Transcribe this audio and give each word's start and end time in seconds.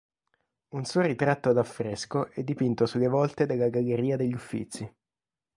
Un 0.69 0.83
suo 0.85 1.01
ritratto 1.01 1.49
ad 1.49 1.59
affresco 1.59 2.31
è 2.31 2.43
dipinto 2.43 2.87
sulle 2.87 3.07
volte 3.07 3.45
della 3.45 3.69
Galleria 3.69 4.17
degli 4.17 4.33
Uffizi. 4.33 4.91